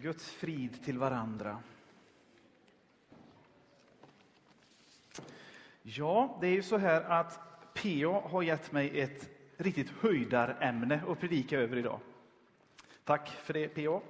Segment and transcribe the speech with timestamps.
[0.00, 1.58] Guds frid till varandra.
[5.82, 7.40] Ja, det är ju så här att
[7.74, 12.00] PA har gett mig ett riktigt höjdarämne att predika över idag.
[13.04, 14.00] Tack för det PA.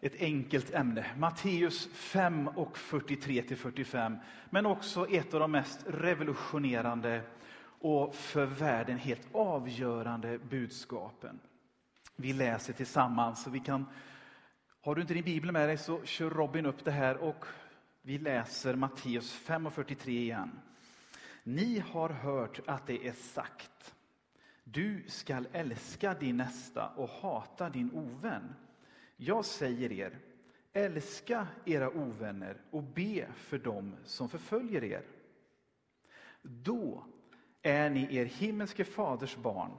[0.00, 1.06] Ett enkelt ämne.
[1.16, 4.16] Matteus 5 och 43 till 45.
[4.50, 7.22] Men också ett av de mest revolutionerande
[7.80, 11.38] och för världen helt avgörande budskapen.
[12.20, 13.42] Vi läser tillsammans.
[13.42, 13.86] Så vi kan,
[14.80, 17.44] har du inte din bibel med dig så kör Robin upp det här och
[18.02, 20.50] vi läser Matteus 5 och 43 igen.
[21.42, 23.94] Ni har hört att det är sagt.
[24.64, 28.54] Du skall älska din nästa och hata din ovän.
[29.16, 30.18] Jag säger er,
[30.72, 35.02] älska era ovänner och be för dem som förföljer er.
[36.42, 37.04] Då
[37.62, 39.70] är ni er himmelske faders barn.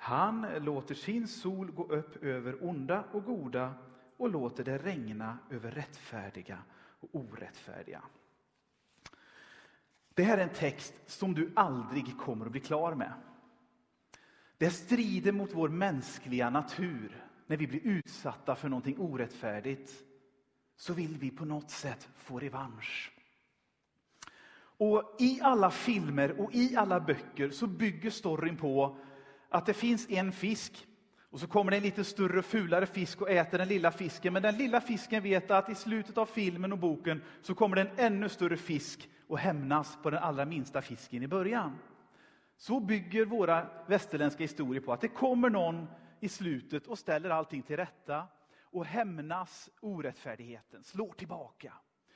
[0.00, 3.74] Han låter sin sol gå upp över onda och goda
[4.16, 6.58] och låter det regna över rättfärdiga
[7.00, 8.02] och orättfärdiga.
[10.14, 13.12] Det här är en text som du aldrig kommer att bli klar med.
[14.58, 17.24] Det strider mot vår mänskliga natur.
[17.46, 19.92] När vi blir utsatta för någonting orättfärdigt
[20.76, 23.12] så vill vi på något sätt få revansch.
[24.80, 28.96] Och I alla filmer och i alla böcker så bygger storyn på
[29.48, 30.86] att det finns en fisk
[31.30, 34.32] och så kommer det en lite större fulare fisk och äter den lilla fisken.
[34.32, 37.82] Men den lilla fisken vet att i slutet av filmen och boken så kommer det
[37.82, 41.78] en ännu större fisk och hämnas på den allra minsta fisken i början.
[42.56, 45.86] Så bygger våra västerländska historier på att det kommer någon
[46.20, 48.26] i slutet och ställer allting till rätta
[48.62, 51.72] och hämnas orättfärdigheten, slår tillbaka.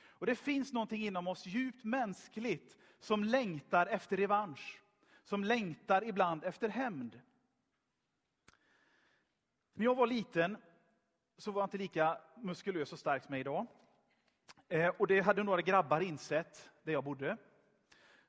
[0.07, 4.81] Och det finns någonting inom oss djupt mänskligt som längtar efter revansch,
[5.23, 7.21] som längtar ibland efter hämnd.
[9.73, 10.57] När jag var liten
[11.37, 13.67] så var jag inte lika muskulös och stark som jag är idag.
[14.69, 17.37] Eh, och det hade några grabbar insett där jag bodde.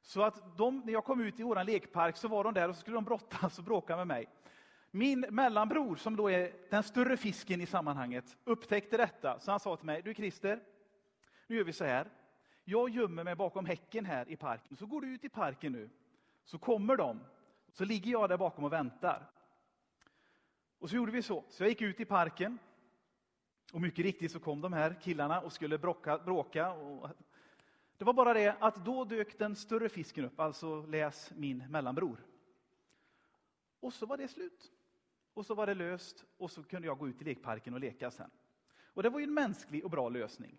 [0.00, 2.74] Så att de, när jag kom ut i vår lekpark så var de där och
[2.74, 4.28] så skulle de brottas och bråka med mig.
[4.90, 9.40] Min mellanbror, som då är den större fisken i sammanhanget, upptäckte detta.
[9.40, 10.60] Så han sa till mig, du Christer,
[11.46, 12.08] nu gör vi så här.
[12.64, 14.76] Jag gömmer mig bakom häcken här i parken.
[14.76, 15.90] Så går du ut i parken nu.
[16.44, 17.20] Så kommer de.
[17.72, 19.30] Så ligger jag där bakom och väntar.
[20.78, 21.44] Och så gjorde vi så.
[21.48, 22.58] Så jag gick ut i parken.
[23.72, 26.18] Och mycket riktigt så kom de här killarna och skulle bråka.
[26.18, 27.10] bråka och
[27.98, 32.26] det var bara det att då dök den större fisken upp, alltså läs min mellanbror.
[33.80, 34.72] Och så var det slut.
[35.34, 38.10] Och så var det löst och så kunde jag gå ut i lekparken och leka
[38.10, 38.30] sen.
[38.84, 40.58] Och det var ju en mänsklig och bra lösning.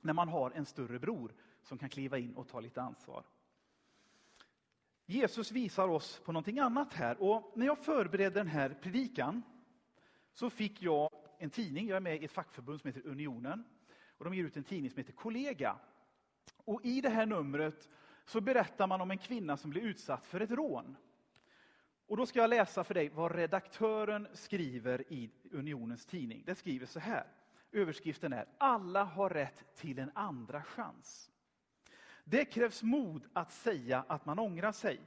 [0.00, 3.24] När man har en större bror som kan kliva in och ta lite ansvar.
[5.12, 7.22] Jesus visar oss på någonting annat här.
[7.22, 9.42] Och när jag förberedde den här predikan
[10.32, 11.88] så fick jag en tidning.
[11.88, 13.64] Jag är med i ett fackförbund som heter Unionen.
[14.18, 15.76] Och de ger ut en tidning som heter Kollega.
[16.56, 17.88] Och I det här numret
[18.24, 20.96] så berättar man om en kvinna som blir utsatt för ett rån.
[22.06, 26.42] Och Då ska jag läsa för dig vad redaktören skriver i Unionens tidning.
[26.46, 27.26] Det skriver så här.
[27.72, 31.31] Överskriften är Alla har rätt till en andra chans.
[32.24, 35.00] Det krävs mod att säga att man ångrar sig.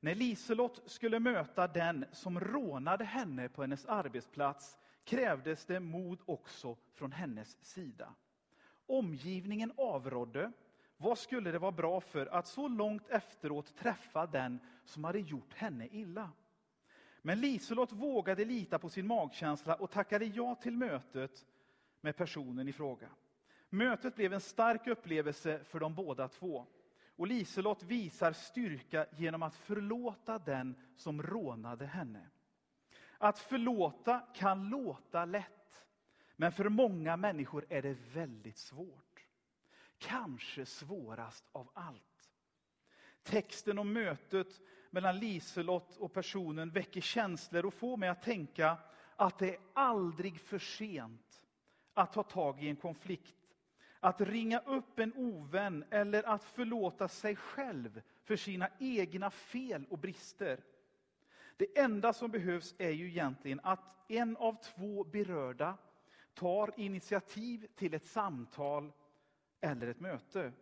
[0.00, 6.76] När Liselott skulle möta den som rånade henne på hennes arbetsplats krävdes det mod också
[6.94, 8.14] från hennes sida.
[8.86, 10.52] Omgivningen avrådde.
[10.96, 15.54] Vad skulle det vara bra för att så långt efteråt träffa den som hade gjort
[15.54, 16.30] henne illa?
[17.22, 21.46] Men Liselott vågade lita på sin magkänsla och tackade ja till mötet
[22.00, 23.08] med personen i fråga.
[23.70, 26.66] Mötet blev en stark upplevelse för de båda två.
[27.16, 32.28] Och Liselott visar styrka genom att förlåta den som rånade henne.
[33.18, 35.86] Att förlåta kan låta lätt,
[36.36, 39.26] men för många människor är det väldigt svårt.
[39.98, 42.30] Kanske svårast av allt.
[43.22, 44.60] Texten om mötet
[44.90, 48.76] mellan Liselott och personen väcker känslor och får mig att tänka
[49.16, 51.42] att det är aldrig för sent
[51.94, 53.45] att ta tag i en konflikt
[54.00, 59.98] att ringa upp en ovän eller att förlåta sig själv för sina egna fel och
[59.98, 60.64] brister.
[61.56, 65.76] Det enda som behövs är ju egentligen att en av två berörda
[66.34, 68.92] tar initiativ till ett samtal
[69.60, 70.52] eller ett möte.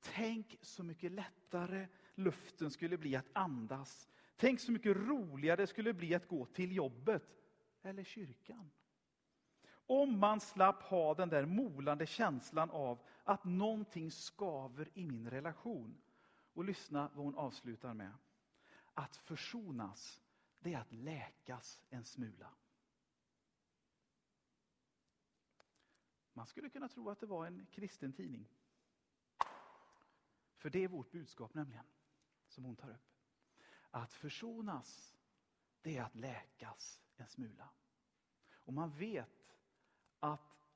[0.00, 4.08] Tänk så mycket lättare luften skulle bli att andas.
[4.36, 7.22] Tänk så mycket roligare det skulle bli att gå till jobbet
[7.82, 8.70] eller kyrkan.
[9.90, 16.00] Om man slapp ha den där molande känslan av att någonting skaver i min relation.
[16.52, 18.12] Och lyssna vad hon avslutar med.
[18.94, 20.20] Att försonas,
[20.60, 22.50] det är att läkas en smula.
[26.32, 28.48] Man skulle kunna tro att det var en kristen tidning.
[30.56, 31.86] För det är vårt budskap nämligen,
[32.48, 33.12] som hon tar upp.
[33.90, 35.16] Att försonas,
[35.82, 37.68] det är att läkas en smula.
[38.50, 39.37] Och man vet
[40.20, 40.66] att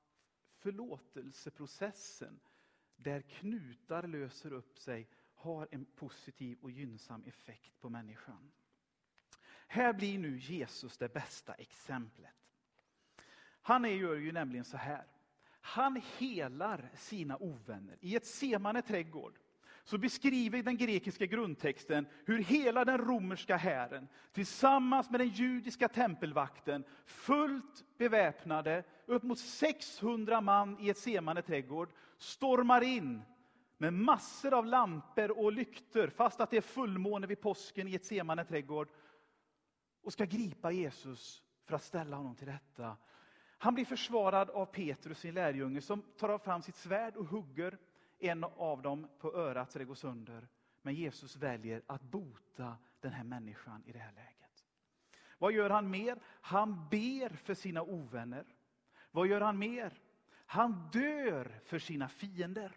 [0.59, 2.41] förlåtelseprocessen,
[2.97, 8.53] där knutar löser upp sig, har en positiv och gynnsam effekt på människan.
[9.67, 12.31] Här blir nu Jesus det bästa exemplet.
[13.63, 15.07] Han gör ju nämligen så här.
[15.61, 17.99] Han helar sina ovänner.
[18.01, 19.39] I ett semane trädgård
[19.85, 26.85] så beskriver den grekiska grundtexten hur hela den romerska hären tillsammans med den judiska tempelvakten
[27.05, 31.89] fullt beväpnade, upp mot 600 man i ett semande trädgård,
[32.19, 33.23] stormar in
[33.79, 38.07] med massor av lampor och lyktor, fast att det är fullmåne vid påsken i ett
[38.07, 38.89] semande trädgård,
[40.03, 42.97] och ska gripa Jesus för att ställa honom till rätta.
[43.59, 47.79] Han blir försvarad av Petrus, sin lärjunge, som tar fram sitt svärd och hugger
[48.23, 50.49] en av dem på örat så det går sönder.
[50.83, 54.65] Men Jesus väljer att bota den här människan i det här läget.
[55.39, 56.19] Vad gör han mer?
[56.25, 58.47] Han ber för sina ovänner.
[59.11, 60.01] Vad gör han mer?
[60.47, 62.73] Han dör för sina fiender.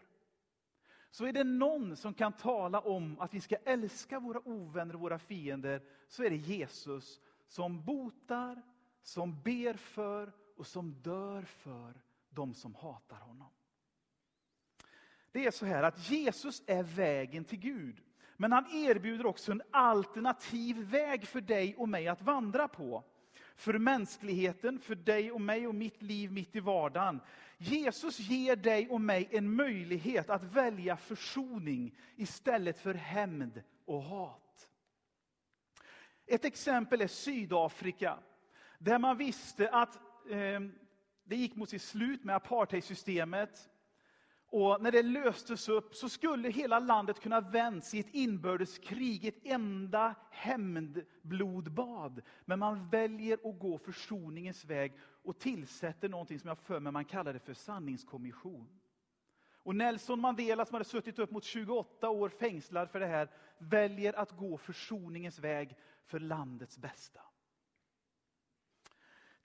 [1.11, 5.01] Så är det någon som kan tala om att vi ska älska våra ovänner och
[5.01, 8.61] våra fiender, så är det Jesus som botar,
[9.01, 13.49] som ber för och som dör för de som hatar honom.
[15.35, 18.01] Det är så här att Jesus är vägen till Gud.
[18.37, 23.03] Men han erbjuder också en alternativ väg för dig och mig att vandra på.
[23.55, 27.19] För mänskligheten, för dig och mig och mitt liv mitt i vardagen.
[27.57, 34.69] Jesus ger dig och mig en möjlighet att välja försoning istället för hämnd och hat.
[36.25, 38.19] Ett exempel är Sydafrika,
[38.79, 39.95] där man visste att
[40.29, 40.59] eh,
[41.23, 43.69] det gick mot sitt slut med apartheidsystemet.
[44.57, 49.45] Och när det löstes upp så skulle hela landet kunna vänds i ett inbördeskrig, ett
[49.45, 52.21] enda hämndblodbad.
[52.45, 54.93] Men man väljer att gå försoningens väg
[55.23, 58.79] och tillsätter någonting som jag för mig man kallar det för sanningskommission.
[59.63, 64.13] Och Nelson Mandela som hade suttit upp mot 28 år fängslad för det här, väljer
[64.13, 67.21] att gå försoningens väg för landets bästa.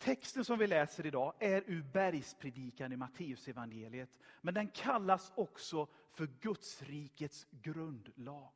[0.00, 4.18] Texten som vi läser idag är ur bergspredikan i Matteusevangeliet.
[4.40, 8.52] Men den kallas också för Guds rikets grundlag.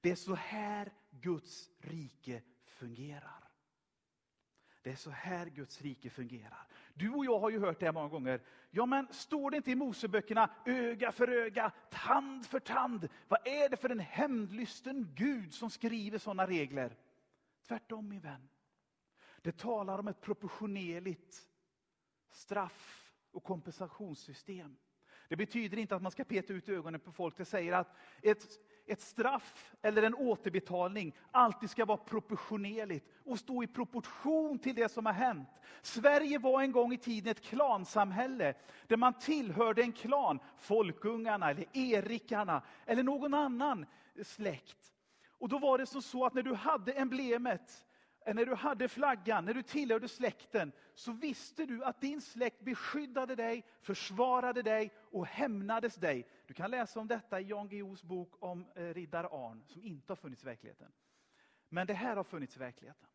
[0.00, 3.48] Det är så här Guds rike fungerar.
[4.82, 6.66] Det är så här Guds rike fungerar.
[6.94, 8.42] Du och jag har ju hört det här många gånger.
[8.70, 13.08] Ja, men står det inte i Moseböckerna öga för öga, tand för tand?
[13.28, 16.96] Vad är det för en hämndlysten Gud som skriver sådana regler?
[17.68, 18.48] Tvärtom min vän.
[19.42, 21.36] Det talar om ett proportionerligt
[22.30, 24.76] straff och kompensationssystem.
[25.28, 27.36] Det betyder inte att man ska peta ut ögonen på folk.
[27.36, 28.46] Det säger att ett,
[28.86, 34.88] ett straff eller en återbetalning alltid ska vara proportionerligt och stå i proportion till det
[34.88, 35.48] som har hänt.
[35.82, 38.54] Sverige var en gång i tiden ett klansamhälle
[38.86, 43.86] där man tillhörde en klan, Folkungarna eller Erikarna eller någon annan
[44.22, 44.94] släkt.
[45.28, 47.86] Och då var det så att när du hade emblemet
[48.26, 53.34] när du hade flaggan, när du tillhörde släkten, så visste du att din släkt beskyddade
[53.34, 56.26] dig, försvarade dig och hämnades dig.
[56.46, 60.10] Du kan läsa om detta i Jan Guillous bok om riddar riddare Arn, som inte
[60.10, 60.92] har funnits i verkligheten.
[61.68, 63.09] Men det här har funnits i verkligheten.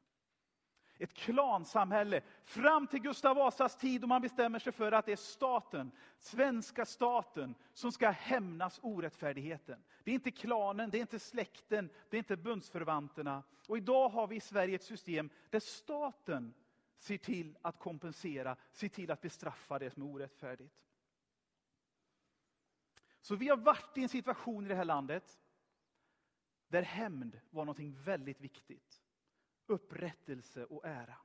[0.97, 5.15] Ett klansamhälle fram till Gustav Vasas tid då man bestämmer sig för att det är
[5.15, 9.83] staten, svenska staten, som ska hämnas orättfärdigheten.
[10.03, 13.43] Det är inte klanen, det är inte släkten, det är inte bundsförvanterna.
[13.67, 16.53] Och idag har vi i Sverige ett system där staten
[16.97, 20.75] ser till att kompensera, ser till att bestraffa det som är orättfärdigt.
[23.21, 25.39] Så vi har varit i en situation i det här landet
[26.67, 29.01] där hämnd var något väldigt viktigt
[29.67, 31.17] upprättelse och ära.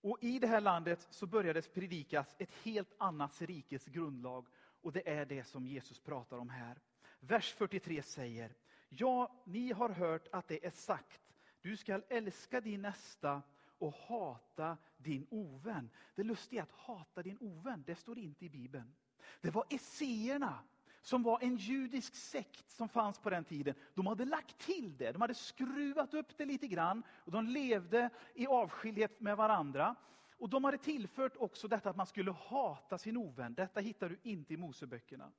[0.00, 4.46] Och I det här landet så började det predikas ett helt annat rikes grundlag.
[4.82, 6.80] Och det är det som Jesus pratar om här.
[7.20, 8.54] Vers 43 säger,
[8.88, 13.42] ja, ni har hört att det är sagt, du skall älska din nästa
[13.78, 15.90] och hata din ovän.
[16.14, 18.94] Det lustiga är att hata din ovän, det står inte i Bibeln.
[19.40, 20.58] Det var esséerna
[21.04, 23.74] som var en judisk sekt som fanns på den tiden.
[23.94, 27.02] De hade lagt till det, de hade skruvat upp det lite grann.
[27.24, 29.94] Och de levde i avskildhet med varandra.
[30.38, 33.54] Och de hade tillfört också detta att man skulle hata sin ovän.
[33.54, 35.32] Detta hittar du inte i Moseböckerna.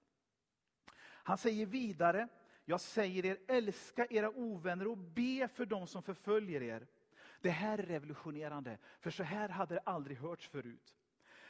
[1.02, 2.28] Han säger vidare,
[2.66, 6.88] jag säger er, älska era ovänner och be för dem som förföljer er.
[7.42, 10.96] Det här är revolutionerande, för så här hade det aldrig hörts förut.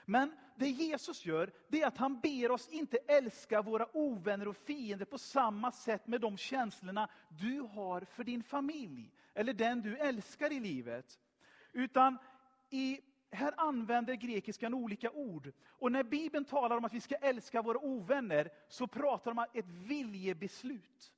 [0.06, 4.58] Men det Jesus gör, det är att han ber oss inte älska våra ovänner och
[4.58, 9.98] fiender på samma sätt med de känslorna du har för din familj, eller den du
[9.98, 11.20] älskar i livet.
[11.72, 12.18] Utan
[12.70, 15.52] i, här använder grekiskan olika ord.
[15.68, 19.46] Och när Bibeln talar om att vi ska älska våra ovänner, så pratar de om
[19.54, 21.15] ett viljebeslut.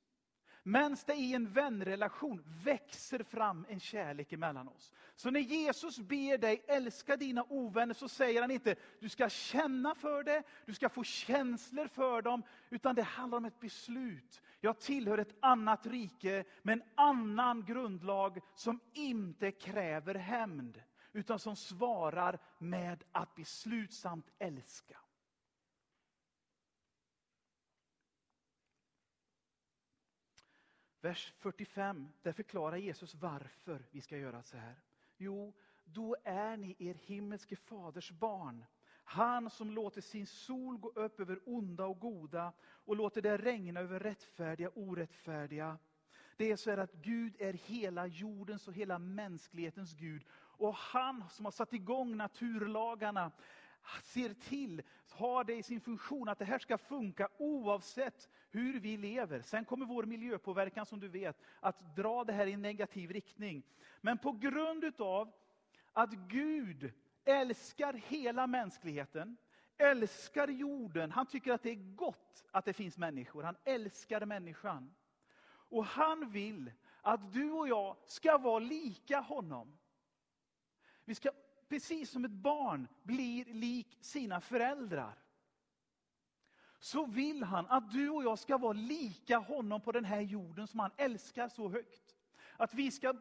[0.62, 4.92] Men det i en vänrelation växer fram en kärlek emellan oss.
[5.14, 9.94] Så när Jesus ber dig älska dina ovänner så säger han inte du ska känna
[9.94, 14.42] för det, du ska få känslor för dem, utan det handlar om ett beslut.
[14.60, 21.56] Jag tillhör ett annat rike med en annan grundlag som inte kräver hämnd, utan som
[21.56, 24.98] svarar med att beslutsamt älska.
[31.00, 34.74] Vers 45, där förklarar Jesus varför vi ska göra så här.
[35.16, 38.64] Jo, då är ni er himmelske faders barn.
[39.04, 43.80] Han som låter sin sol gå upp över onda och goda och låter det regna
[43.80, 45.78] över rättfärdiga och orättfärdiga.
[46.36, 50.24] Det är så att Gud är hela jordens och hela mänsklighetens Gud.
[50.30, 53.32] Och han som har satt igång naturlagarna,
[54.02, 58.96] ser till, har det i sin funktion att det här ska funka oavsett hur vi
[58.96, 59.42] lever.
[59.42, 63.62] Sen kommer vår miljöpåverkan som du vet att dra det här i en negativ riktning.
[64.00, 65.32] Men på grund utav
[65.92, 66.92] att Gud
[67.24, 69.36] älskar hela mänskligheten,
[69.76, 74.94] älskar jorden, han tycker att det är gott att det finns människor, han älskar människan.
[75.70, 79.78] Och han vill att du och jag ska vara lika honom.
[81.04, 81.30] Vi ska
[81.68, 85.18] precis som ett barn blir lik sina föräldrar.
[86.78, 90.66] Så vill han att du och jag ska vara lika honom på den här jorden
[90.66, 92.16] som han älskar så högt.
[92.56, 93.14] Att vi ska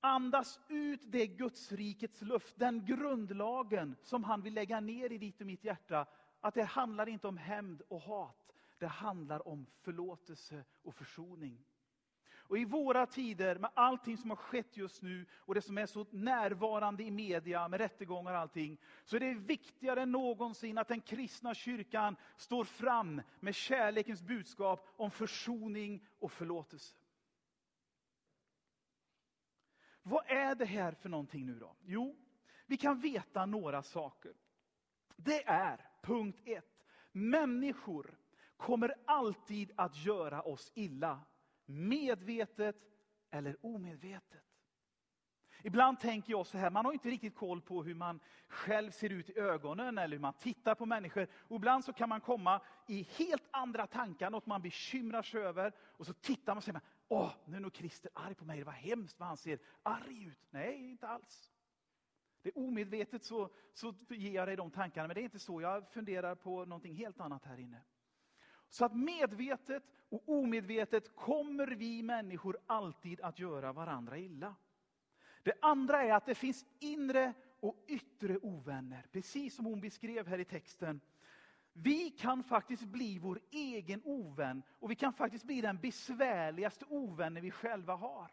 [0.00, 5.46] andas ut det Gudsrikets luft, den grundlagen som han vill lägga ner i ditt och
[5.46, 6.06] mitt hjärta.
[6.40, 11.64] Att det handlar inte om hämnd och hat, det handlar om förlåtelse och försoning.
[12.48, 15.86] Och i våra tider, med allting som har skett just nu och det som är
[15.86, 20.88] så närvarande i media med rättegångar och allting, så är det viktigare än någonsin att
[20.88, 26.96] den kristna kyrkan står fram med kärlekens budskap om försoning och förlåtelse.
[30.02, 31.76] Vad är det här för någonting nu då?
[31.84, 32.16] Jo,
[32.66, 34.32] vi kan veta några saker.
[35.16, 38.18] Det är, punkt ett, människor
[38.56, 41.20] kommer alltid att göra oss illa
[41.66, 42.76] medvetet
[43.30, 44.42] eller omedvetet.
[45.62, 49.10] Ibland tänker jag så här, man har inte riktigt koll på hur man själv ser
[49.10, 51.26] ut i ögonen eller hur man tittar på människor.
[51.32, 55.72] Och ibland så kan man komma i helt andra tankar, något man bekymrar sig över.
[55.80, 58.64] Och så tittar man och säger, åh, nu är nog Christer arg på mig, det
[58.64, 60.38] var hemskt vad han ser arg ut.
[60.50, 61.50] Nej, inte alls.
[62.42, 65.60] Det är omedvetet så, så ger jag dig de tankarna, men det är inte så.
[65.60, 67.82] Jag funderar på någonting helt annat här inne.
[68.68, 74.54] Så att medvetet och omedvetet kommer vi människor alltid att göra varandra illa.
[75.42, 80.38] Det andra är att det finns inre och yttre ovänner, precis som hon beskrev här
[80.38, 81.00] i texten.
[81.72, 87.42] Vi kan faktiskt bli vår egen ovän och vi kan faktiskt bli den besvärligaste ovännen
[87.42, 88.30] vi själva har.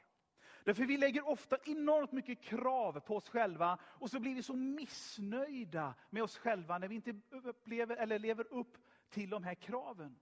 [0.63, 4.55] Därför vi lägger ofta enormt mycket krav på oss själva och så blir vi så
[4.55, 8.77] missnöjda med oss själva när vi inte upplever eller lever upp
[9.13, 10.19] till de här kraven.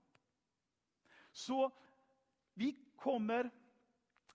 [1.32, 1.70] Så
[2.54, 3.50] vi kommer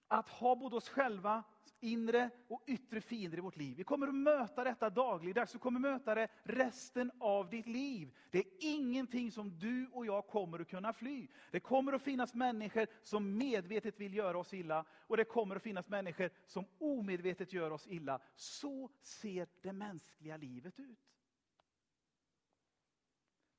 [0.08, 1.44] att ha både oss själva,
[1.80, 3.78] inre och yttre fiender i vårt liv.
[3.78, 8.16] Vi kommer att möta detta dagligdags, Du kommer möta det resten av ditt liv.
[8.32, 11.28] Det är ingenting som du och jag kommer att kunna fly.
[11.52, 15.64] Det kommer att finnas människor som medvetet vill göra oss illa och det kommer att
[15.64, 18.20] finnas människor som omedvetet gör oss illa.
[18.36, 21.00] Så ser det mänskliga livet ut.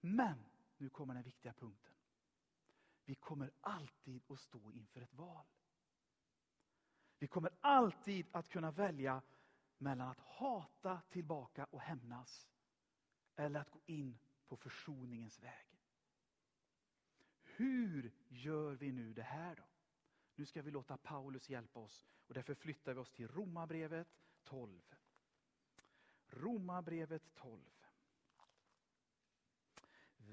[0.01, 0.45] Men,
[0.79, 1.95] nu kommer den viktiga punkten.
[3.05, 5.47] Vi kommer alltid att stå inför ett val.
[7.19, 9.23] Vi kommer alltid att kunna välja
[9.79, 12.49] mellan att hata tillbaka och hämnas
[13.37, 14.19] eller att gå in
[14.49, 15.81] på försoningens väg.
[17.43, 19.63] Hur gör vi nu det här då?
[20.35, 24.09] Nu ska vi låta Paulus hjälpa oss och därför flyttar vi oss till Romarbrevet
[24.45, 24.95] 12.
[26.27, 27.61] Romarbrevet 12.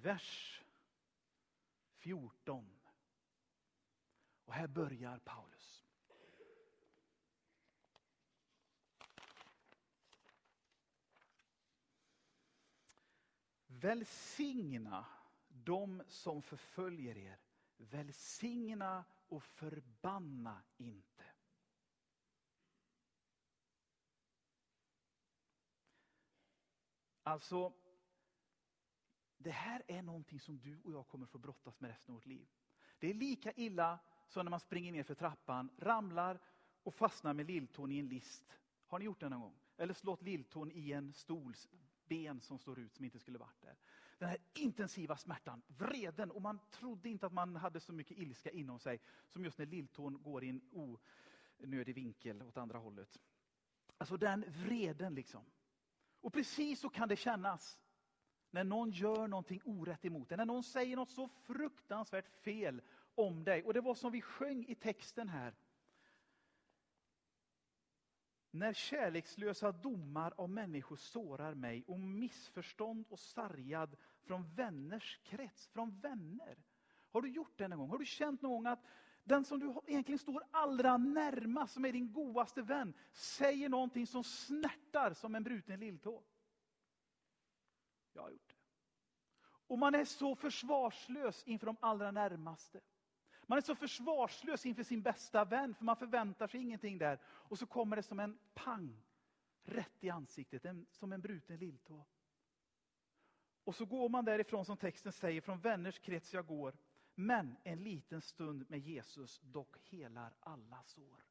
[0.01, 0.61] Vers
[1.97, 2.79] 14.
[4.45, 5.85] Och här börjar Paulus.
[13.67, 15.05] Välsigna
[15.47, 17.39] dem som förföljer er.
[17.77, 21.25] Välsigna och förbanna inte.
[27.23, 27.73] Alltså,
[29.45, 32.25] det här är någonting som du och jag kommer få brottas med resten av vårt
[32.25, 32.47] liv.
[32.99, 36.39] Det är lika illa som när man springer ner för trappan, ramlar
[36.83, 38.59] och fastnar med lilltån i en list.
[38.87, 39.59] Har ni gjort det någon gång?
[39.77, 41.69] Eller slått lilltån i en stols
[42.07, 43.75] ben som står ut som inte skulle varit där.
[44.17, 48.51] Den här intensiva smärtan, vreden och man trodde inte att man hade så mycket ilska
[48.51, 48.99] inom sig
[49.29, 53.19] som just när lilltån går i en onödig vinkel åt andra hållet.
[53.97, 55.45] Alltså den vreden liksom.
[56.21, 57.79] Och precis så kan det kännas
[58.55, 62.81] när någon gör någonting orätt emot dig, när någon säger något så fruktansvärt fel
[63.15, 63.63] om dig.
[63.63, 65.53] Och det var som vi sjöng i texten här.
[68.51, 75.99] När kärlekslösa domar av människor sårar mig och missförstånd och sargad från vänners krets, från
[75.99, 76.57] vänner.
[77.11, 77.89] Har du gjort det någon gång?
[77.89, 78.83] Har du känt någon gång att
[79.23, 84.23] den som du egentligen står allra närmast, som är din godaste vän, säger någonting som
[84.23, 86.23] snärtar som en bruten lilltå?
[88.15, 88.55] Jag har gjort det.
[89.67, 92.81] Och man är så försvarslös inför de allra närmaste.
[93.47, 97.19] Man är så försvarslös inför sin bästa vän, för man förväntar sig ingenting där.
[97.25, 99.03] Och så kommer det som en pang,
[99.63, 102.05] rätt i ansiktet, en, som en bruten lilltå.
[103.63, 106.77] Och så går man därifrån, som texten säger, från vänners krets jag går.
[107.15, 111.23] Men en liten stund med Jesus dock helar alla sår.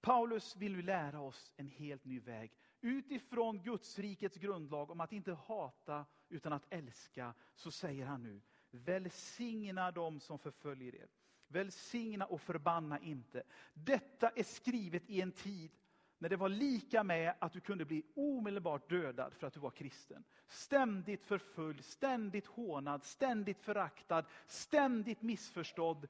[0.00, 2.52] Paulus vill nu lära oss en helt ny väg.
[2.84, 8.40] Utifrån Guds rikets grundlag om att inte hata utan att älska, så säger han nu,
[8.70, 11.08] Välsigna dem som förföljer er.
[11.48, 13.42] Välsigna och förbanna inte.
[13.74, 15.70] Detta är skrivet i en tid
[16.18, 19.70] när det var lika med att du kunde bli omedelbart dödad för att du var
[19.70, 20.24] kristen.
[20.48, 26.08] Ständigt förföljd, ständigt hånad, ständigt föraktad, ständigt missförstådd.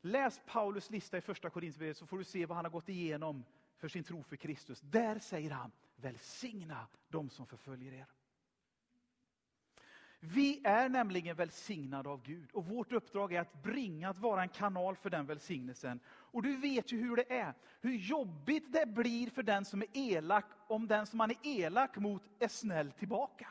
[0.00, 3.44] Läs Paulus lista i första Korinthierbrevet så får du se vad han har gått igenom
[3.76, 4.80] för sin tro för Kristus.
[4.80, 8.06] Där säger han, välsigna dem som förföljer er.
[10.22, 14.48] Vi är nämligen välsignade av Gud och vårt uppdrag är att bringa, att vara en
[14.48, 16.00] kanal för den välsignelsen.
[16.06, 19.88] Och du vet ju hur det är, hur jobbigt det blir för den som är
[19.92, 23.48] elak om den som man är elak mot är snäll tillbaka.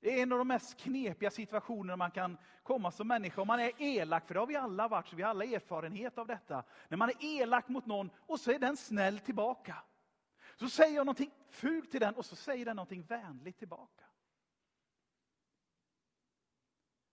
[0.00, 3.40] Det är en av de mest knepiga situationer man kan komma som människa.
[3.40, 6.18] Om man är elak, för det har vi alla varit, så vi har alla erfarenhet
[6.18, 6.64] av detta.
[6.88, 9.76] När man är elak mot någon och så är den snäll tillbaka.
[10.58, 14.04] Så säger jag någonting fult till den och så säger den någonting vänligt tillbaka.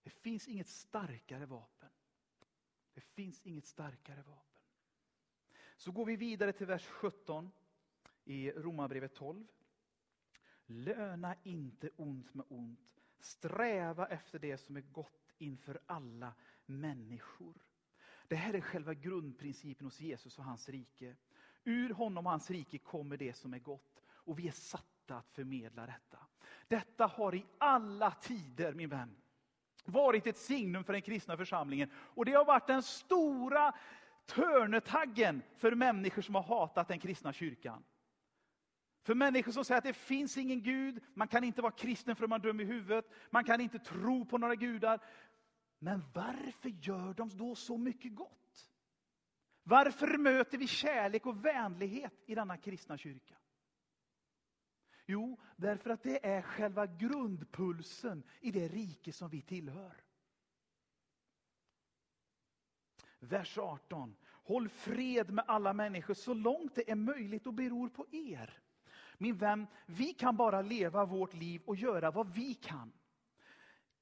[0.03, 1.89] Det finns inget starkare vapen.
[2.93, 4.61] Det finns inget starkare vapen.
[5.77, 7.51] Så går vi vidare till vers 17
[8.23, 9.47] i Romarbrevet 12.
[10.65, 13.01] Löna inte ont med ont.
[13.19, 16.33] Sträva efter det som är gott inför alla
[16.65, 17.55] människor.
[18.27, 21.15] Det här är själva grundprincipen hos Jesus och hans rike.
[21.65, 24.03] Ur honom och hans rike kommer det som är gott.
[24.07, 26.17] Och vi är satta att förmedla detta.
[26.67, 29.15] Detta har i alla tider, min vän,
[29.85, 31.89] varit ett signum för den kristna församlingen.
[31.95, 33.73] Och det har varit den stora
[34.25, 37.83] törnetaggen för människor som har hatat den kristna kyrkan.
[39.03, 42.27] För människor som säger att det finns ingen Gud, man kan inte vara kristen för
[42.27, 44.99] man är dum i huvudet, man kan inte tro på några gudar.
[45.79, 48.44] Men varför gör de då så mycket gott?
[49.67, 53.35] Varför möter vi kärlek och vänlighet i denna kristna kyrka?
[55.05, 60.03] Jo, därför att det är själva grundpulsen i det rike som vi tillhör.
[63.19, 64.15] Vers 18.
[64.23, 68.59] Håll fred med alla människor så långt det är möjligt och beror på er.
[69.17, 72.93] Min vän, vi kan bara leva vårt liv och göra vad vi kan.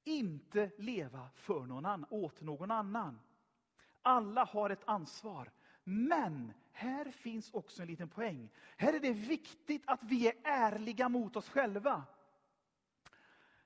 [0.03, 3.19] Inte leva för någon annan, åt någon annan.
[4.03, 5.51] Alla har ett ansvar.
[5.83, 8.49] Men här finns också en liten poäng.
[8.77, 12.03] Här är det viktigt att vi är ärliga mot oss själva.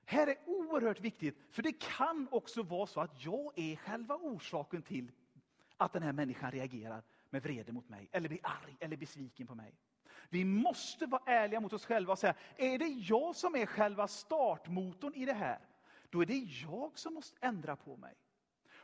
[0.04, 4.82] Här är oerhört viktigt, för det kan också vara så att jag är själva orsaken
[4.82, 5.12] till
[5.76, 9.54] att den här människan reagerar med vrede mot mig, eller blir arg eller besviken på
[9.54, 9.74] mig.
[10.28, 14.08] Vi måste vara ärliga mot oss själva och säga, är det jag som är själva
[14.08, 15.58] startmotorn i det här,
[16.10, 18.14] då är det jag som måste ändra på mig.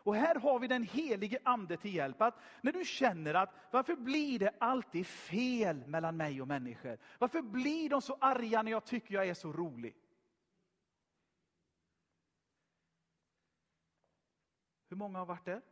[0.05, 2.23] Och här har vi den helige ande till hjälp.
[2.23, 6.99] Att när du känner att varför blir det alltid fel mellan mig och människor?
[7.19, 9.97] Varför blir de så arga när jag tycker jag är så rolig?
[14.89, 15.63] Hur många har varit där?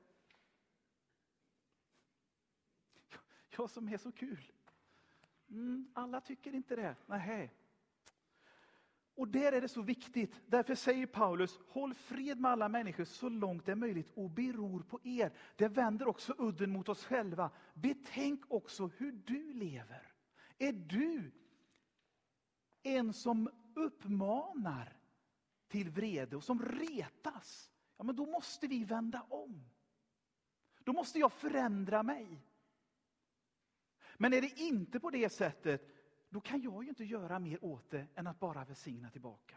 [3.57, 4.53] Jag som är så kul.
[5.51, 6.97] Mm, alla tycker inte det.
[7.07, 7.53] Nej.
[9.14, 10.35] Och där är det så viktigt.
[10.46, 14.83] Därför säger Paulus, håll fred med alla människor så långt det är möjligt och beror
[14.83, 15.33] på er.
[15.57, 17.51] Det vänder också udden mot oss själva.
[17.75, 20.12] Betänk också hur du lever.
[20.59, 21.33] Är du
[22.83, 24.96] en som uppmanar
[25.68, 29.64] till vrede och som retas, ja, men då måste vi vända om.
[30.85, 32.46] Då måste jag förändra mig.
[34.16, 35.88] Men är det inte på det sättet,
[36.33, 39.57] då kan jag ju inte göra mer åt det än att bara välsigna tillbaka.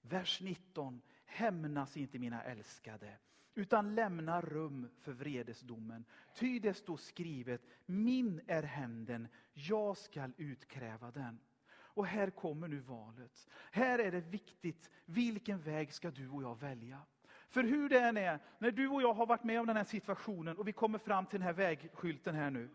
[0.00, 1.02] Vers 19.
[1.24, 3.18] Hämnas inte mina älskade,
[3.54, 6.04] utan lämna rum för vredesdomen.
[6.34, 11.40] Ty det står skrivet, min är hämnden, jag skall utkräva den.
[11.70, 13.48] Och här kommer nu valet.
[13.72, 17.00] Här är det viktigt, vilken väg ska du och jag välja?
[17.48, 19.84] För hur det än är, när du och jag har varit med om den här
[19.84, 22.70] situationen och vi kommer fram till den här vägskylten här nu.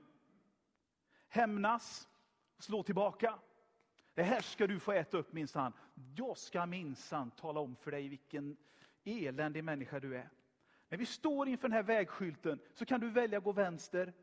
[1.28, 2.09] Hämnas,
[2.60, 3.39] slå tillbaka.
[4.13, 5.74] Det här ska du få äta upp minsann.
[6.15, 8.58] Jag ska minsann tala om för dig vilken
[9.04, 10.30] eländig människa du är.
[10.89, 14.13] När vi står inför den här vägskylten så kan du välja att gå vänster.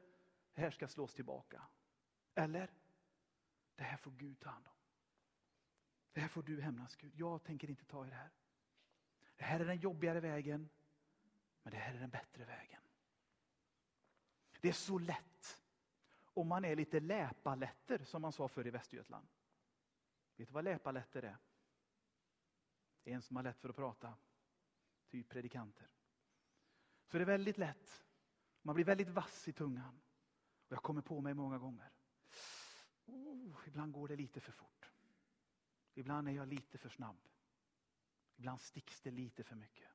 [0.55, 1.63] Det här ska slås tillbaka.
[2.35, 2.71] Eller,
[3.77, 4.73] det här får Gud ta hand om.
[6.13, 7.13] Det här får du hämnas Gud.
[7.15, 8.31] Jag tänker inte ta i det här.
[9.37, 10.69] Det här är den jobbigare vägen,
[11.63, 12.81] men det här är den bättre vägen.
[14.61, 15.63] Det är så lätt
[16.37, 19.29] om man är lite läpaletter, som man sa förr i Västergötland.
[20.37, 21.37] Vet du vad läpaletter är?
[23.03, 24.15] Det är en som har lätt för att prata,
[25.09, 25.89] typ predikanter.
[27.07, 28.07] Så det är väldigt lätt.
[28.63, 30.01] Man blir väldigt vass i tungan.
[30.67, 31.93] Och jag kommer på mig många gånger.
[33.07, 34.93] Oh, ibland går det lite för fort.
[35.95, 37.29] Ibland är jag lite för snabb.
[38.37, 39.91] Ibland sticks det lite för mycket.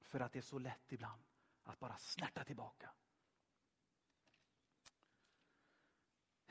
[0.00, 1.22] För att det är så lätt ibland
[1.62, 2.94] att bara snärta tillbaka.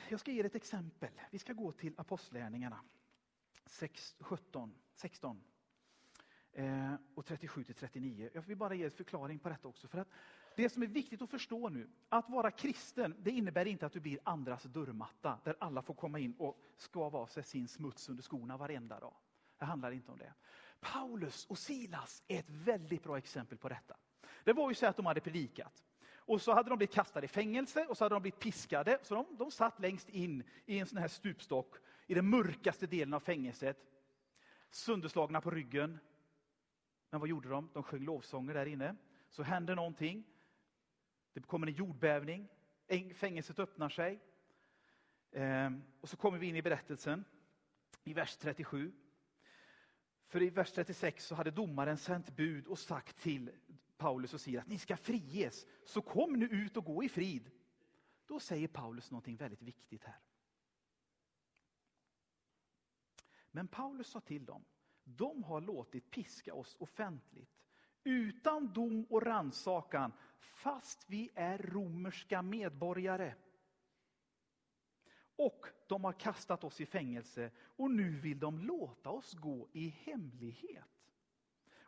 [0.10, 1.10] Jag ska ge er ett exempel.
[1.32, 2.80] Vi ska gå till Apostlärningarna
[3.66, 5.44] 6, 17, 16
[6.52, 8.30] eh, och 37 till 39.
[8.34, 9.88] Jag vill bara ge en förklaring på detta också.
[9.88, 10.08] För att
[10.56, 14.00] det som är viktigt att förstå nu, att vara kristen, det innebär inte att du
[14.00, 18.24] blir andras dörrmatta, där alla får komma in och skava av sig sin smuts under
[18.24, 19.14] skorna varenda dag.
[19.58, 20.34] Det handlar inte om det.
[20.80, 23.98] Paulus och Silas är ett väldigt bra exempel på detta.
[24.44, 25.84] Det var ju så att de hade predikat.
[26.26, 29.00] Och så hade de blivit kastade i fängelse och så hade de blivit piskade.
[29.02, 31.76] Så de, de satt längst in i en sån här stupstock
[32.08, 33.78] i den mörkaste delen av fängelset.
[34.70, 36.00] Sönderslagna på ryggen.
[37.10, 37.70] Men vad gjorde de?
[37.74, 38.96] De sjöng lovsånger där inne.
[39.30, 40.24] Så hände någonting.
[41.34, 42.48] Det kommer en jordbävning.
[43.16, 44.20] Fängelset öppnar sig.
[45.32, 47.26] Ehm, och så kommer vi in i berättelsen
[48.04, 48.92] i vers 37.
[50.28, 53.52] För i vers 36 så hade domaren sänt bud och sagt till
[54.02, 55.66] Paulus och säger att ni ska friges.
[55.86, 57.52] Så kom nu ut och gå i frid.
[58.26, 60.20] Då säger Paulus någonting väldigt viktigt här.
[63.52, 64.66] Men Paulus sa till dem,
[65.04, 67.66] de har låtit piska oss offentligt
[68.04, 73.36] utan dom och rannsakan fast vi är romerska medborgare.
[75.36, 79.88] Och de har kastat oss i fängelse och nu vill de låta oss gå i
[79.88, 80.86] hemlighet.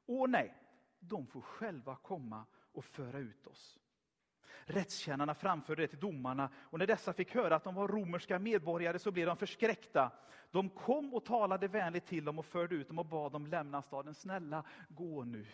[0.06, 0.63] Åh nej,
[1.08, 3.80] de får själva komma och föra ut oss.
[4.66, 9.00] Rättskännarna framförde det till domarna och när dessa fick höra att de var romerska medborgare
[9.00, 10.12] så blev de förskräckta.
[10.52, 13.82] De kom och talade vänligt till dem och förde ut dem och bad dem lämna
[13.82, 14.14] staden.
[14.14, 15.46] Snälla, gå nu.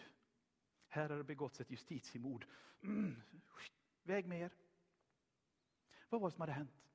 [0.87, 2.45] Här har det begåtts ett justitiemord.
[2.83, 3.21] Mm.
[4.03, 4.51] Väg med er.
[6.09, 6.85] Vad var det som hade hänt?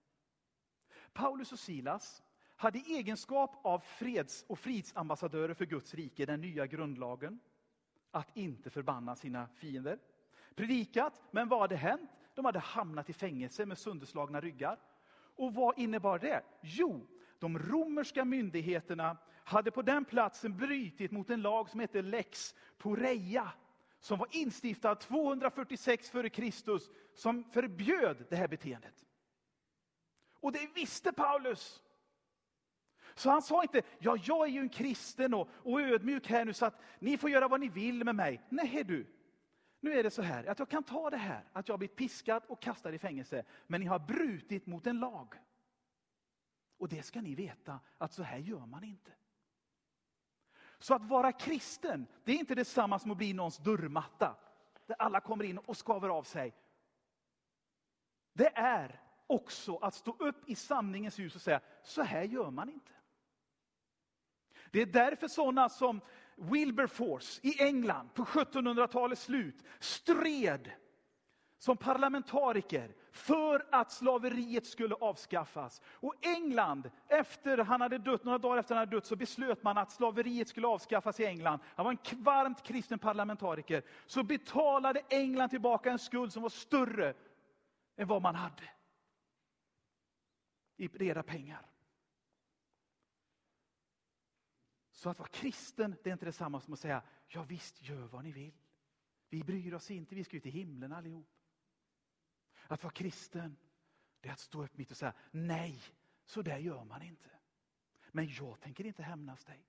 [1.12, 2.22] Paulus och Silas
[2.56, 7.40] hade i egenskap av freds och fridsambassadörer för Guds rike, den nya grundlagen,
[8.14, 9.98] att inte förbanna sina fiender.
[10.55, 12.11] Predikat, men vad hade hänt?
[12.35, 14.79] De hade hamnat i fängelse med sönderslagna ryggar.
[15.37, 16.42] Och vad innebar det?
[16.61, 17.07] Jo,
[17.38, 23.53] de romerska myndigheterna hade på den platsen brytit mot en lag som heter Lex Poreia,
[24.00, 26.79] som var instiftad 246 f.Kr.
[27.14, 29.07] som förbjöd det här beteendet.
[30.40, 31.83] Och det visste Paulus.
[33.14, 36.53] Så han sa inte, ja jag är ju en kristen och, och ödmjuk här nu
[36.53, 38.42] så att ni får göra vad ni vill med mig.
[38.48, 39.07] Nej du,
[39.81, 42.42] nu är det så här att jag kan ta det här att jag blivit piskad
[42.46, 45.35] och kastad i fängelse, men ni har brutit mot en lag.
[46.79, 49.11] Och det ska ni veta att så här gör man inte.
[50.79, 54.37] Så att vara kristen, det är inte detsamma som att bli någons dörrmatta,
[54.87, 56.55] där alla kommer in och skaver av sig.
[58.33, 62.70] Det är också att stå upp i sanningens ljus och säga, så här gör man
[62.70, 62.92] inte.
[64.74, 66.00] Det är därför sådana som
[66.37, 70.72] Wilberforce i England på 1700-talets slut stred
[71.58, 75.82] som parlamentariker för att slaveriet skulle avskaffas.
[75.87, 79.78] Och England, efter han hade dött, några dagar efter han hade dött, så beslöt man
[79.78, 81.60] att slaveriet skulle avskaffas i England.
[81.74, 83.82] Han var en varmt kristen parlamentariker.
[84.06, 87.14] Så betalade England tillbaka en skuld som var större
[87.96, 88.70] än vad man hade
[90.76, 91.73] i reda pengar.
[95.04, 98.24] Så att vara kristen, det är inte detsamma som att säga, ja visst, gör vad
[98.24, 98.52] ni vill.
[99.28, 101.28] Vi bryr oss inte, vi ska ju till himlen allihop.
[102.66, 103.56] Att vara kristen,
[104.20, 105.82] det är att stå upp mitt och säga, nej,
[106.24, 107.30] så där gör man inte.
[108.12, 109.66] Men jag tänker inte hämnas dig.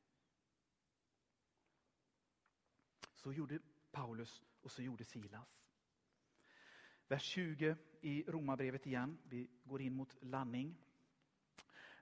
[3.14, 3.60] Så gjorde
[3.92, 5.68] Paulus och så gjorde Silas.
[7.08, 9.18] Vers 20 i Romarbrevet igen.
[9.24, 10.78] Vi går in mot landning.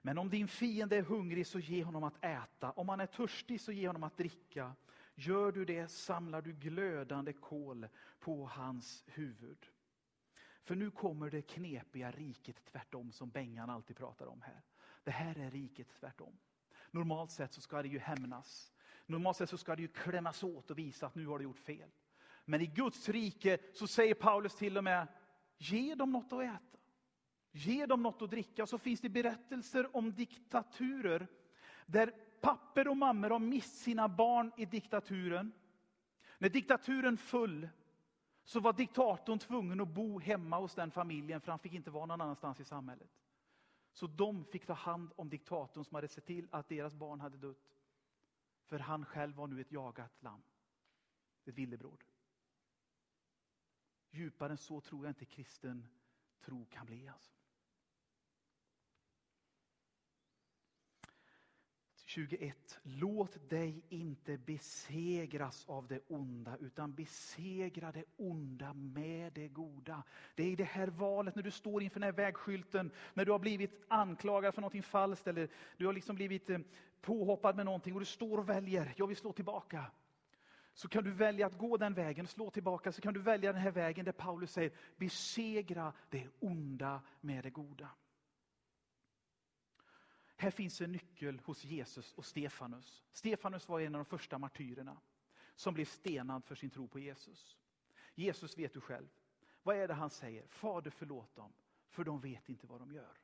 [0.06, 2.70] Men om din fiende är hungrig så ge honom att äta.
[2.70, 4.72] Om han är törstig så ge honom att dricka.
[5.14, 7.86] Gör du det samlar du glödande kol
[8.20, 9.66] på hans huvud.
[10.62, 14.62] För nu kommer det knepiga riket tvärtom som Bengan alltid pratar om här.
[15.04, 16.38] Det här är riket tvärtom.
[16.90, 18.72] Normalt sett så ska det ju hämnas.
[19.06, 21.58] Normalt sett så ska det ju klämmas åt och visa att nu har du gjort
[21.58, 21.90] fel.
[22.44, 25.08] Men i Guds rike så säger Paulus till och med,
[25.58, 26.78] ge dem något att äta.
[27.56, 28.66] Ge dem något att dricka.
[28.66, 31.26] Så finns det berättelser om diktaturer
[31.86, 35.52] där papper och mammor har mist sina barn i diktaturen.
[36.38, 37.68] När diktaturen föll
[38.44, 42.06] så var diktatorn tvungen att bo hemma hos den familjen för han fick inte vara
[42.06, 43.10] någon annanstans i samhället.
[43.92, 47.36] Så de fick ta hand om diktatorn som hade sett till att deras barn hade
[47.36, 47.78] dött.
[48.64, 50.42] För han själv var nu ett jagat lamm.
[51.44, 52.04] Ett villebråd.
[54.10, 55.86] Djupare än så tror jag inte kristen
[56.40, 57.08] tro kan bli.
[57.08, 57.32] Alltså.
[62.14, 62.80] 21.
[62.82, 70.02] Låt dig inte besegras av det onda, utan besegra det onda med det goda.
[70.34, 73.32] Det är i det här valet, när du står inför den här vägskylten, när du
[73.32, 76.58] har blivit anklagad för någonting falskt, eller du har liksom blivit eh,
[77.00, 79.84] påhoppad med någonting och du står och väljer, jag vill slå tillbaka.
[80.74, 83.62] Så kan du välja att gå den vägen, slå tillbaka, så kan du välja den
[83.62, 87.88] här vägen där Paulus säger, besegra det onda med det goda.
[90.36, 93.04] Här finns en nyckel hos Jesus och Stefanus.
[93.12, 95.00] Stefanus var en av de första martyrerna
[95.54, 97.56] som blev stenad för sin tro på Jesus.
[98.14, 99.08] Jesus vet du själv.
[99.62, 100.46] Vad är det han säger?
[100.46, 101.52] Fader förlåt dem,
[101.88, 103.18] för de vet inte vad de gör.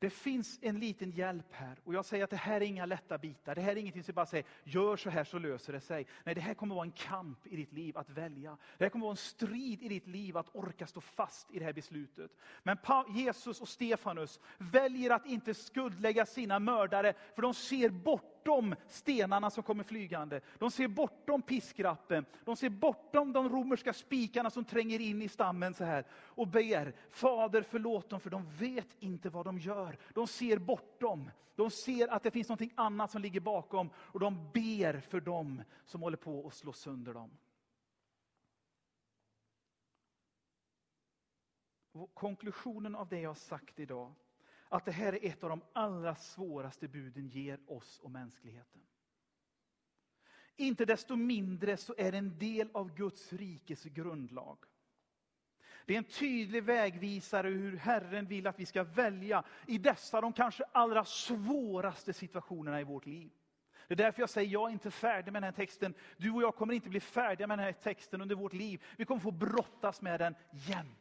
[0.00, 1.78] Det finns en liten hjälp här.
[1.84, 3.54] Och jag säger att det här är inga lätta bitar.
[3.54, 6.06] Det här är ingenting som bara säger, gör så här så löser det sig.
[6.24, 8.56] Nej, det här kommer vara en kamp i ditt liv att välja.
[8.78, 11.64] Det här kommer vara en strid i ditt liv att orka stå fast i det
[11.64, 12.30] här beslutet.
[12.62, 12.76] Men
[13.08, 19.50] Jesus och Stefanus väljer att inte skuldlägga sina mördare, för de ser bort bortom stenarna
[19.50, 20.40] som kommer flygande.
[20.58, 22.26] De ser bortom piskrappen.
[22.44, 26.94] De ser bortom de romerska spikarna som tränger in i stammen så här och ber,
[27.10, 29.98] Fader förlåt dem för de vet inte vad de gör.
[30.14, 31.30] De ser bortom.
[31.54, 35.62] De ser att det finns något annat som ligger bakom och de ber för dem
[35.84, 37.30] som håller på att slå sönder dem.
[41.92, 44.14] Och konklusionen av det jag har sagt idag,
[44.70, 48.80] att det här är ett av de allra svåraste buden ger oss och mänskligheten.
[50.56, 54.58] Inte desto mindre så är det en del av Guds rikes grundlag.
[55.86, 60.32] Det är en tydlig vägvisare hur Herren vill att vi ska välja i dessa de
[60.32, 63.30] kanske allra svåraste situationerna i vårt liv.
[63.88, 65.94] Det är därför jag säger, jag är inte färdig med den här texten.
[66.16, 68.82] Du och jag kommer inte bli färdiga med den här texten under vårt liv.
[68.96, 70.99] Vi kommer få brottas med den jämt.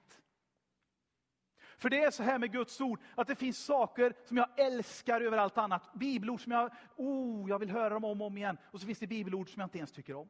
[1.80, 5.22] För det är så här med Guds ord, att det finns saker som jag älskar
[5.22, 5.94] över allt annat.
[5.94, 8.58] Bibelord som jag, oh, jag vill höra dem om och om igen.
[8.64, 10.30] Och så finns det bibelord som jag inte ens tycker om.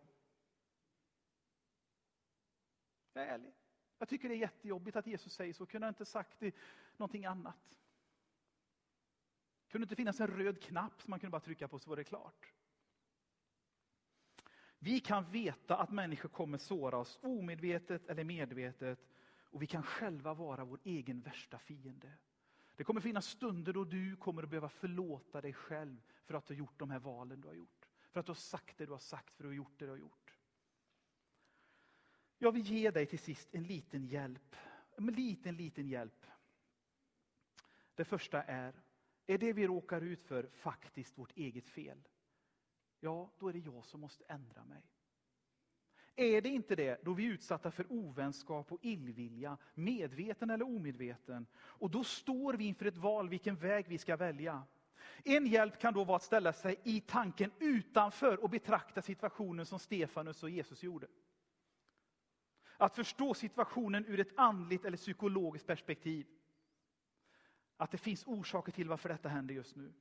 [3.14, 3.54] Jag är ärlig.
[4.00, 5.66] Jag tycker det är jättejobbigt att Jesus säger så.
[5.66, 6.56] Kunde han inte sagt det,
[6.98, 7.80] någonting annat?
[9.68, 11.98] Kunde det inte finnas en röd knapp som man kunde bara trycka på så var
[11.98, 12.54] det klart?
[14.80, 19.00] Vi kan veta att människor kommer såra oss omedvetet eller medvetet
[19.50, 22.12] och vi kan själva vara vår egen värsta fiende.
[22.76, 26.54] Det kommer finnas stunder då du kommer att behöva förlåta dig själv för att du
[26.54, 27.88] har gjort de här valen du har gjort.
[28.12, 29.86] För att du har sagt det du har sagt, för att du har gjort det
[29.86, 30.38] du har gjort.
[32.38, 34.56] Jag vill ge dig till sist en liten hjälp.
[34.98, 36.26] En liten, liten hjälp.
[37.96, 38.82] Det första är,
[39.26, 42.08] är det vi råkar ut för faktiskt vårt eget fel?
[43.00, 44.84] Ja, då är det jag som måste ändra mig.
[46.19, 51.47] Är det inte det, då är vi utsatta för ovänskap och illvilja, medveten eller omedveten.
[51.55, 54.63] Och då står vi inför ett val vilken väg vi ska välja.
[55.23, 59.79] En hjälp kan då vara att ställa sig i tanken utanför och betrakta situationen som
[59.79, 61.08] Stefanus och Jesus gjorde.
[62.77, 66.27] Att förstå situationen ur ett andligt eller psykologiskt perspektiv.
[67.77, 69.93] Att det finns orsaker till varför detta händer just nu.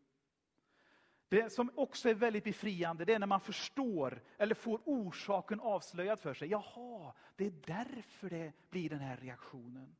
[1.28, 6.20] Det som också är väldigt befriande, det är när man förstår eller får orsaken avslöjad
[6.20, 6.48] för sig.
[6.48, 9.96] Jaha, det är därför det blir den här reaktionen.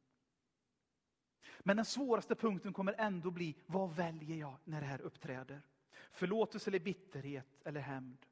[1.59, 5.63] Men den svåraste punkten kommer ändå bli, vad väljer jag när det här uppträder?
[6.11, 8.27] förlåtelse eller bitterhet eller hämnd.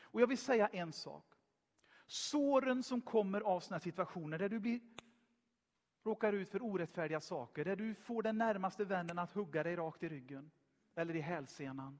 [0.00, 1.24] Och jag vill säga en sak.
[2.06, 4.80] Såren som kommer av sådana situationer där du blir,
[6.04, 10.02] råkar ut för orättfärdiga saker, där du får den närmaste vännen att hugga dig rakt
[10.02, 10.50] i ryggen
[10.94, 11.98] eller i hälsenan.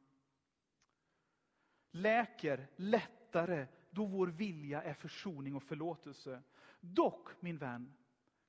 [1.91, 6.43] Läker lättare då vår vilja är försoning och förlåtelse.
[6.81, 7.95] Dock, min vän,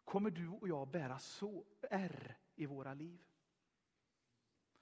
[0.03, 3.19] kommer du och jag bära så ärr i våra liv.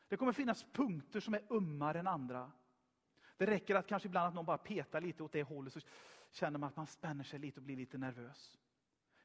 [0.07, 2.51] Det kommer finnas punkter som är ömmare än andra.
[3.37, 5.79] Det räcker att kanske ibland att någon bara petar lite åt det hållet så
[6.31, 8.57] känner man att man spänner sig lite och blir lite nervös.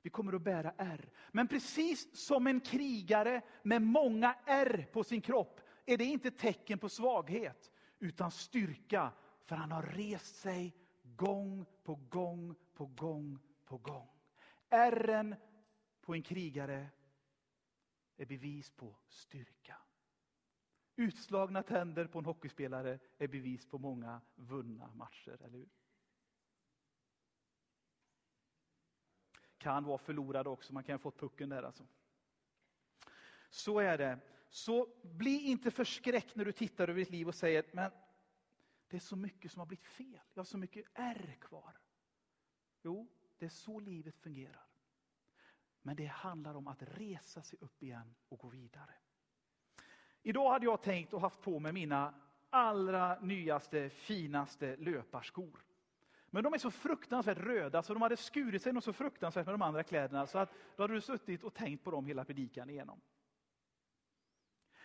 [0.02, 1.10] Vi kommer att bära ärr.
[1.32, 6.78] Men precis som en krigare med många ärr på sin kropp är det inte tecken
[6.78, 9.12] på svaghet utan styrka.
[9.44, 14.08] För han har rest sig gång på gång på gång på gång.
[14.68, 15.34] Ärren
[16.00, 16.90] på en krigare
[18.16, 19.76] är bevis på styrka.
[20.96, 25.68] Utslagna tänder på en hockeyspelare är bevis på många vunna matcher, eller hur?
[29.58, 31.86] Kan vara förlorad också, man kan ha fått pucken där alltså.
[33.50, 34.18] Så är det.
[34.54, 37.90] Så bli inte förskräckt när du tittar över ditt liv och säger, men
[38.88, 40.20] det är så mycket som har blivit fel.
[40.34, 41.78] Jag har så mycket ärr kvar.
[42.82, 44.66] Jo, det är så livet fungerar.
[45.82, 48.94] Men det handlar om att resa sig upp igen och gå vidare.
[50.22, 52.14] Idag hade jag tänkt och haft på mig mina
[52.50, 55.64] allra nyaste, finaste löparskor.
[56.30, 59.54] Men de är så fruktansvärt röda så de hade skurit sig något så fruktansvärt med
[59.54, 62.70] de andra kläderna så att då hade du suttit och tänkt på dem hela predikan
[62.70, 63.00] igenom.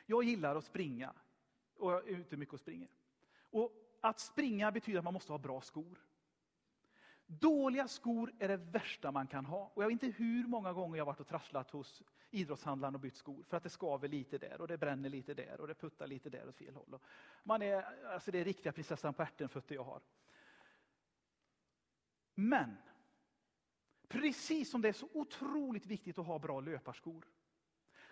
[0.09, 1.13] Jag gillar att springa
[1.77, 2.89] och jag är ute mycket och springer.
[3.49, 5.99] Och att springa betyder att man måste ha bra skor.
[7.25, 9.71] Dåliga skor är det värsta man kan ha.
[9.73, 13.15] Och jag vet inte hur många gånger jag varit och trasslat hos idrottshandlaren och bytt
[13.15, 13.43] skor.
[13.43, 16.29] För att det skaver lite där och det bränner lite där och det puttar lite
[16.29, 16.99] där åt fel håll.
[17.43, 20.01] Man är, alltså det är riktiga prinsessan på ärten-fötter jag har.
[22.35, 22.77] Men,
[24.07, 27.25] precis som det är så otroligt viktigt att ha bra löparskor,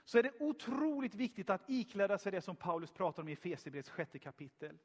[0.07, 3.89] så är det otroligt viktigt att ikläda sig det som Paulus pratar om i Efesierbrevets
[3.89, 4.79] sjätte kapitel.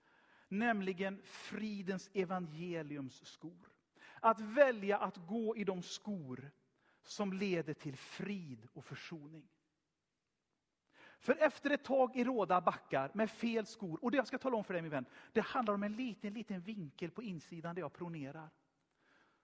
[0.48, 3.68] Nämligen fridens evangeliums skor.
[4.20, 6.50] Att välja att gå i de skor
[7.02, 9.48] som leder till frid och försoning.
[11.18, 14.56] För efter ett tag i råda backar med fel skor, och det jag ska tala
[14.56, 17.82] om för dig min vän, det handlar om en liten, liten vinkel på insidan där
[17.82, 18.50] jag pronerar.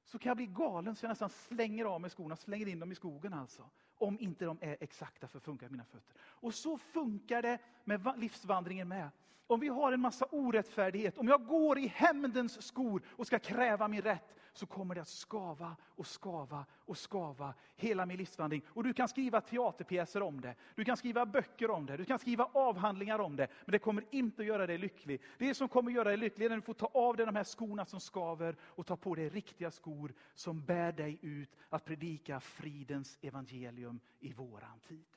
[0.04, 2.92] Så kan jag bli galen så jag nästan slänger av mig skorna, slänger in dem
[2.92, 3.70] i skogen alltså.
[3.98, 6.14] Om inte de är exakta för att funka mina fötter.
[6.20, 9.11] Och så funkar det med livsvandringen med
[9.48, 13.88] om vi har en massa orättfärdighet, om jag går i hämndens skor och ska kräva
[13.88, 18.62] min rätt, så kommer det att skava och skava och skava hela min livsvandring.
[18.68, 22.18] Och du kan skriva teaterpjäser om det, du kan skriva böcker om det, du kan
[22.18, 25.22] skriva avhandlingar om det, men det kommer inte att göra dig lycklig.
[25.38, 27.37] Det som kommer att göra dig lycklig är när du får ta av dig de
[27.37, 31.84] här skorna som skaver och ta på dig riktiga skor som bär dig ut att
[31.84, 33.88] predika fridens evangelium
[34.18, 35.16] i våran tid.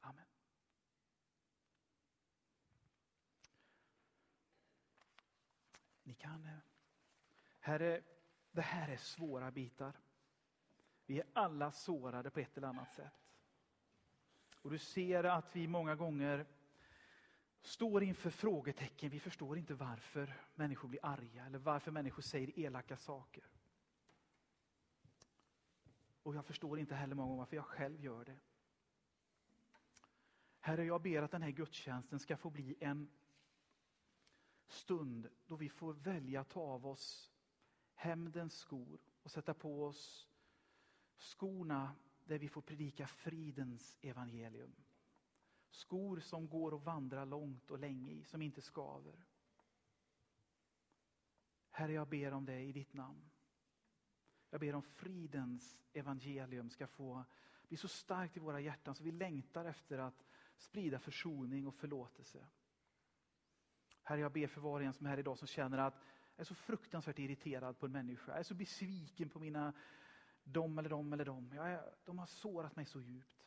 [0.00, 0.26] Amen.
[6.02, 6.44] Ni kan...
[6.44, 6.58] Eh,
[7.60, 8.02] Herre,
[8.50, 9.92] det här är svåra bitar.
[11.06, 13.28] Vi är alla sårade på ett eller annat sätt.
[14.62, 16.46] Och du ser att vi många gånger
[17.60, 19.10] står inför frågetecken.
[19.10, 23.44] Vi förstår inte varför människor blir arga eller varför människor säger elaka saker.
[26.28, 28.38] Och jag förstår inte heller många gånger varför jag själv gör det.
[30.60, 33.10] Herre, jag ber att den här gudstjänsten ska få bli en
[34.66, 37.32] stund då vi får välja att ta av oss
[37.94, 40.28] hämndens skor och sätta på oss
[41.16, 44.74] skorna där vi får predika fridens evangelium.
[45.70, 49.24] Skor som går att vandra långt och länge i, som inte skaver.
[51.70, 53.30] Herre, jag ber om det i ditt namn.
[54.50, 57.24] Jag ber om fridens evangelium ska få
[57.68, 60.24] bli så starkt i våra hjärtan så vi längtar efter att
[60.56, 62.46] sprida försoning och förlåtelse.
[64.02, 65.94] Herre, jag ber för var och en som är här idag som känner att
[66.36, 68.32] jag är så fruktansvärt irriterad på en människa.
[68.32, 69.72] Jag är så besviken på mina
[70.44, 71.52] dem eller dem eller dem.
[71.54, 73.46] Jag är, de har sårat mig så djupt.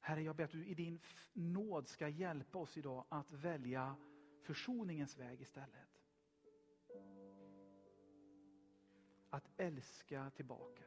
[0.00, 1.00] Herre, jag ber att du i din
[1.32, 3.96] nåd ska hjälpa oss idag att välja
[4.40, 5.95] försoningens väg istället.
[9.36, 10.84] Att älska tillbaka.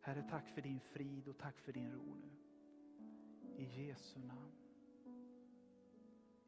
[0.00, 2.30] Herre, tack för din frid och tack för din ro nu.
[3.56, 4.52] I Jesu namn.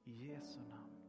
[0.05, 1.03] I Jesu namn.